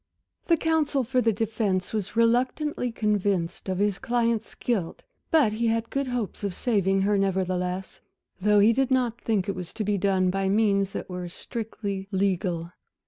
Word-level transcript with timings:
The 0.45 0.57
counsel 0.57 1.03
for 1.03 1.21
the 1.21 1.31
defence 1.31 1.93
was 1.93 2.15
reluctantly 2.15 2.91
convinced 2.91 3.69
of 3.69 3.77
his 3.77 3.99
client's 3.99 4.55
guilt, 4.55 5.03
but 5.29 5.53
he 5.53 5.67
had 5.67 5.91
good 5.91 6.07
hopes 6.07 6.43
of 6.43 6.55
saving 6.55 7.01
her 7.01 7.19
nevertheless, 7.19 8.01
though 8.41 8.59
he 8.61 8.73
did 8.73 8.89
not 8.89 9.21
think 9.21 9.47
it 9.47 9.53
was 9.53 9.71
to 9.73 9.83
be 9.83 9.99
done 9.99 10.31
by 10.31 10.49
means 10.49 10.93
that 10.93 11.07
were 11.07 11.29
strictly 11.29 12.07
legal. 12.11 12.71